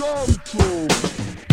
[0.00, 1.47] One